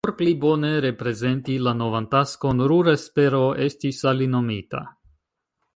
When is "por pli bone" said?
0.05-0.69